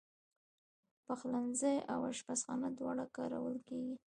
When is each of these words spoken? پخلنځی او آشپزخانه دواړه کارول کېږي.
پخلنځی 1.05 1.75
او 1.91 1.99
آشپزخانه 2.11 2.67
دواړه 2.79 3.05
کارول 3.17 3.57
کېږي. 3.67 3.95